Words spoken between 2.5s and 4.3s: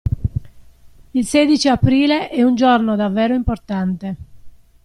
giorno davvero importante.